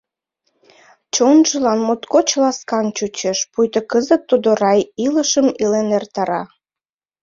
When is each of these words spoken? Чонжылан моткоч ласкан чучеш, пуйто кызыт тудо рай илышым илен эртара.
Чонжылан 1.15 1.79
моткоч 1.87 2.29
ласкан 2.41 2.85
чучеш, 2.97 3.39
пуйто 3.51 3.79
кызыт 3.91 4.21
тудо 4.29 4.49
рай 4.61 4.81
илышым 5.05 5.47
илен 5.61 5.89
эртара. 5.97 6.41